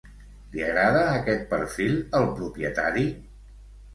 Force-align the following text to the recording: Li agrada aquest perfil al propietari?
Li 0.53 0.63
agrada 0.67 1.03
aquest 1.17 1.43
perfil 1.51 1.93
al 2.21 2.25
propietari? 2.39 3.05